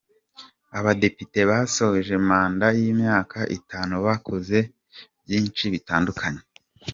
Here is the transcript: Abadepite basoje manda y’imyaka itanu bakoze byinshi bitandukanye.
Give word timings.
Abadepite 0.79 1.39
basoje 1.49 2.13
manda 2.29 2.67
y’imyaka 2.77 3.39
itanu 3.57 3.95
bakoze 4.05 4.57
byinshi 5.23 5.63
bitandukanye. 5.73 6.41